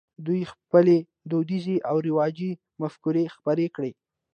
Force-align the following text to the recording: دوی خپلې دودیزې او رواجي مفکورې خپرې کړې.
دوی 0.25 0.41
خپلې 0.53 0.97
دودیزې 1.31 1.77
او 1.89 1.95
رواجي 2.07 2.51
مفکورې 2.81 3.23
خپرې 3.35 3.67
کړې. 3.75 3.91